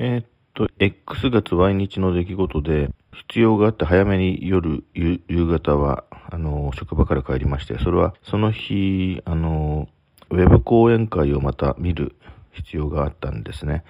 [0.00, 9.88] えー、っと、X 月 Y 日の出来事で、必要があって早めに夜、夕方は、あの、職場から帰りまして、それはその日、あの、
[10.30, 12.14] ウェブ講演会をまた見る
[12.52, 13.82] 必要があったんですね。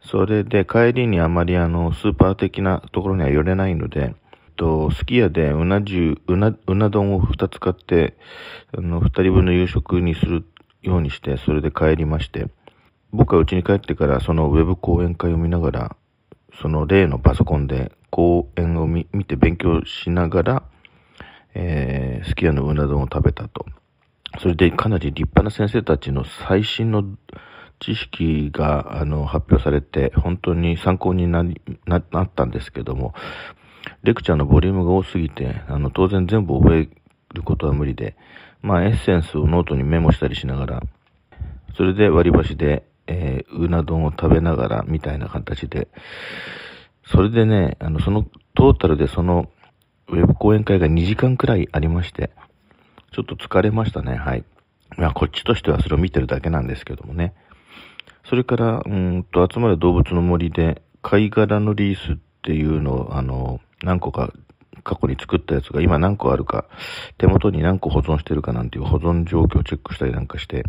[0.00, 4.14] それで帰りにあまりあの、スーパー的なところには寄れないので、
[4.54, 8.16] と、すき家でうな重、うな、うな丼を2つ買って、
[8.76, 10.44] あの、2人分の夕食にする
[10.82, 12.46] ようにして、それで帰りまして、
[13.12, 15.96] 僕は家に帰ってからそのウェブ講演会を見ながら、
[16.60, 20.62] その例のパソコンで講演を見て勉強しながら、
[21.54, 23.66] えー、すき家のうな丼を食べたと。
[24.40, 27.04] それでかなり立派な先生たちの最新の
[27.80, 33.14] 知識があの発表されて本当に参考になりななったんですけども、
[34.02, 36.88] レクチャーのボリュームが多すぎて、あの当然全部覚え
[37.34, 38.16] ることは無理で、
[38.60, 40.82] まあエッセンスをノートにメモしたりしながら、
[41.76, 45.88] それで割り箸でえー、うな丼を食べながらみたいな形で、
[47.06, 49.48] それでね、あの、その、トータルでその、
[50.08, 52.30] ウェブ講演会が2時間くらいありまして、
[53.12, 54.44] ちょっと疲れましたね、はい。
[54.96, 57.34] まあ、こっちとしてはそれを見てるだけなんですけどもね。
[58.28, 64.32] それから、うんと、あつまれ動物の森で、貝殻のリースっていうのを、あの、何個か
[64.82, 66.66] 過去に作ったやつが今何個あるか、
[67.16, 70.64] 手元に何個保存してるかなんていう保存状況をチェックしたりなんかして、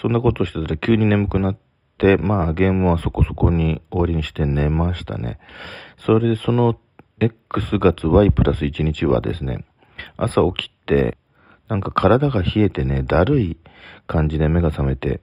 [0.00, 1.58] そんなことしてたら急に眠くなっ
[1.98, 5.38] て、まあゲームはそこそこに終わりにして寝ましたね。
[5.98, 6.78] それでその
[7.18, 9.64] X 月 Y プラス1日はですね、
[10.16, 11.16] 朝起きて、
[11.68, 13.56] なんか体が冷えてね、だるい
[14.06, 15.20] 感じで目が覚めて、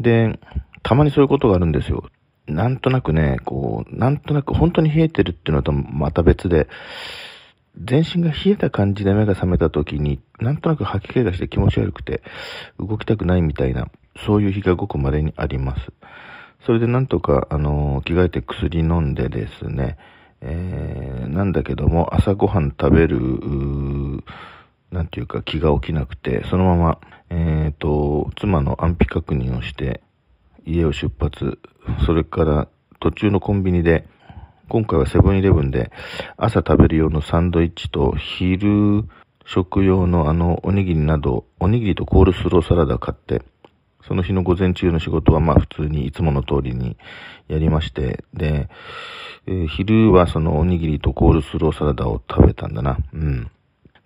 [0.00, 0.38] で、
[0.82, 2.08] たまにそういうことがあるんですよ。
[2.46, 6.68] なんとなくね、こう、なんとなく本当に冷えてるっていうのとまた別で、
[7.78, 12.22] 全身が冷えた感じで目が覚めた時に、なんとなく吐き気がして気持ち悪くて、
[12.78, 13.88] 動きたくないみたいな、
[14.26, 15.92] そういう日がごく稀にあります。
[16.66, 19.96] それでなんとか、あのー、着替えて薬飲んでですね、
[20.42, 23.18] えー、なんだけども、朝ごはん食べる、
[24.90, 26.98] なんていうか気が起きなくて、そのまま、
[27.30, 30.02] えっ、ー、と、妻の安否確認をして、
[30.66, 31.58] 家を出発、
[32.04, 34.06] それから途中のコンビニで、
[34.70, 35.90] 今回はセブンイレブンで
[36.36, 39.04] 朝食べる用のサンドイッチと昼
[39.44, 43.42] 食用のあのおにぎりなど、おにぎりとコールスローサラダ買って、
[44.06, 46.96] その日の午前中の仕事はまあ普通にいつもの通りに
[47.48, 48.68] やりまして、で、
[49.48, 52.98] えー、昼はそのおにぎりとコールスローサラダを食べたんだな。
[53.12, 53.50] うん。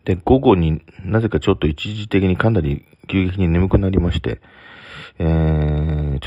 [0.07, 4.41] で、午後になぜかちょっと一時的にかなり急激に眠くなりまして、
[5.19, 5.27] えー、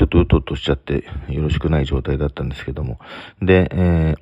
[0.08, 2.98] っとうとうとしちゃってよろしくない状態だったんですけども。
[3.40, 4.14] で、え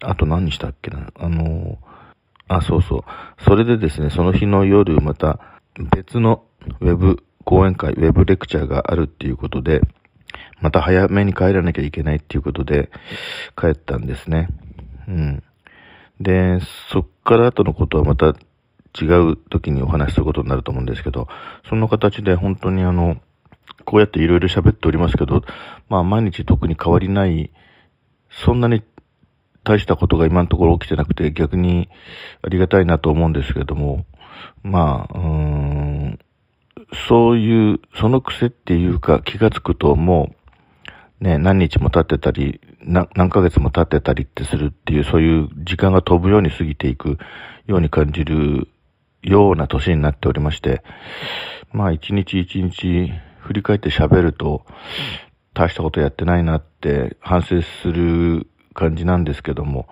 [0.00, 1.08] ー、あと何したっけな？
[1.16, 1.76] あのー、
[2.48, 3.04] あ、そうそう。
[3.42, 5.40] それでですね、その日の夜また
[5.96, 6.44] 別の
[6.80, 9.80] ウェブ講演会、ウェブレクチャーがあるっていうことで、
[10.60, 12.90] また早めに帰らなきゃいけないっていうことで
[13.56, 14.48] 帰ったんですね。
[15.08, 15.42] うん。
[16.20, 18.34] で、そっから後のことはまた
[19.00, 21.28] 違う時にお話しすることになると思うんですけど、
[21.68, 23.16] その形で本当にあの、
[23.84, 25.42] こうやっていろいろ喋っておりますけど、
[25.88, 27.50] まあ毎日特に変わりない、
[28.30, 28.82] そんなに
[29.64, 31.88] 大したことが今のところ起きてなくて逆に
[32.42, 34.04] ありがたいなと思うんですけれども、
[34.62, 36.18] まあ、うん、
[37.08, 40.34] そういう、その癖っていうか気がつくとも
[41.20, 47.18] う、ね、何日も経ってたり、何ヶ月も経ってたりってするっていう、そういう時間が飛ぶように過ぎていく
[47.66, 48.68] ように感じる
[49.22, 50.82] ような年になっておりまして、
[51.72, 53.10] まあ一日一日
[53.44, 54.64] 振り返って喋ると、
[55.52, 59.86] 大したことやってないなって反省する感じなんですけども、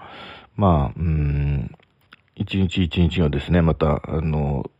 [0.56, 1.70] まあ、うん、
[2.34, 4.70] 一日一日をですね、また、あの、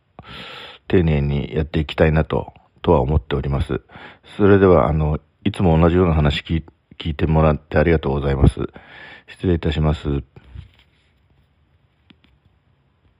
[0.87, 3.81] 丁寧にやっていきたいなと、とは思っております。
[4.37, 6.63] それでは、あの、いつも同じような話聞
[7.09, 8.59] いてもらってありがとうございます。
[9.27, 10.23] 失礼いたします。